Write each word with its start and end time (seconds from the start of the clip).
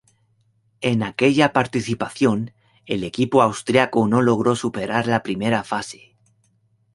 En 0.81 1.03
aquella 1.03 1.53
participación 1.53 2.49
el 2.87 3.03
equipo 3.03 3.43
austriaco 3.43 4.07
no 4.07 4.23
logró 4.23 4.55
superar 4.55 5.05
la 5.05 5.21
primera 5.21 5.63
fase. 5.63 6.15